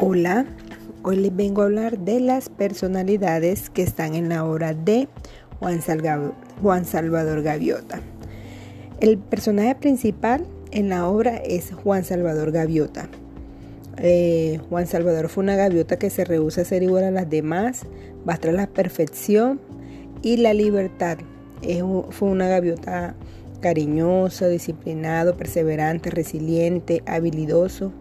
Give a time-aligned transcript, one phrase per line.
[0.00, 0.46] Hola,
[1.02, 5.08] hoy les vengo a hablar de las personalidades que están en la obra de
[5.58, 7.98] Juan, Salvador Gaviota.
[9.00, 13.08] El personaje principal en la obra es Juan Salvador Gaviota.
[13.96, 17.80] Eh, Juan Salvador fue una gaviota que se rehúsa a ser igual a las demás,
[18.26, 19.60] va tras la perfección
[20.22, 21.18] y la libertad.
[22.10, 23.16] fue una gaviota
[23.60, 27.92] cariñosa, disciplinado, perseverante, resiliente, habilidoso,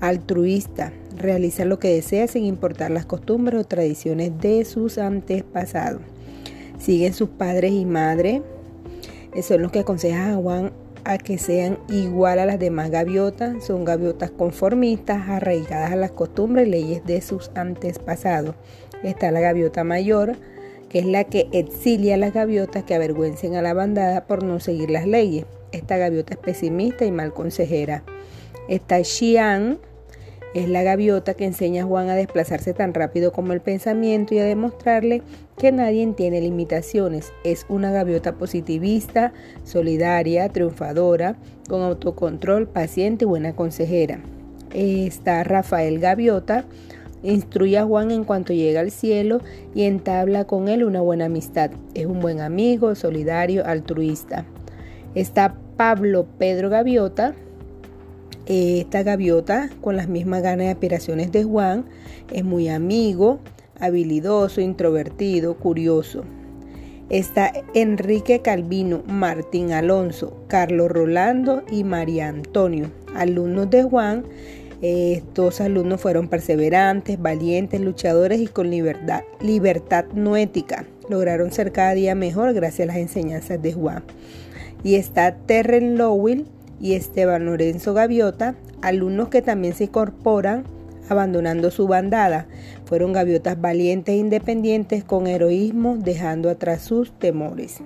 [0.00, 6.02] altruista, realiza lo que desea sin importar las costumbres o tradiciones de sus antepasados.
[6.78, 8.42] Siguen sus padres y madres,
[9.42, 10.72] son los que aconsejan a Juan
[11.04, 16.66] a que sean igual a las demás gaviotas, son gaviotas conformistas, arraigadas a las costumbres
[16.66, 18.56] y leyes de sus antepasados.
[19.04, 20.34] Está la gaviota mayor,
[20.88, 24.60] que es la que exilia a las gaviotas que avergüencen a la bandada por no
[24.60, 25.46] seguir las leyes.
[25.72, 28.04] Esta gaviota es pesimista y mal consejera.
[28.68, 29.78] Está Xian,
[30.54, 34.38] es la gaviota que enseña a Juan a desplazarse tan rápido como el pensamiento y
[34.38, 35.20] a demostrarle
[35.58, 37.30] que nadie tiene limitaciones.
[37.44, 39.34] Es una gaviota positivista,
[39.64, 41.36] solidaria, triunfadora,
[41.68, 44.20] con autocontrol, paciente y buena consejera.
[44.72, 46.64] Está Rafael Gaviota,
[47.32, 49.40] instruye a Juan en cuanto llega al cielo
[49.74, 51.70] y entabla con él una buena amistad.
[51.94, 54.44] Es un buen amigo, solidario, altruista.
[55.14, 57.34] Está Pablo Pedro Gaviota,
[58.46, 61.84] esta gaviota, con las mismas ganas y aspiraciones de Juan,
[62.32, 63.40] es muy amigo,
[63.80, 66.22] habilidoso, introvertido, curioso.
[67.08, 74.24] Está Enrique Calvino, Martín Alonso, Carlos Rolando y María Antonio, alumnos de Juan.
[74.88, 80.84] Estos alumnos fueron perseverantes, valientes, luchadores y con libertad, libertad no ética.
[81.08, 84.04] Lograron ser cada día mejor gracias a las enseñanzas de Juan.
[84.84, 86.46] Y está Terren Lowell,
[86.80, 90.62] y Esteban Lorenzo Gaviota, alumnos que también se incorporan
[91.08, 92.46] abandonando su bandada.
[92.84, 97.80] Fueron gaviotas valientes e independientes con heroísmo, dejando atrás sus temores.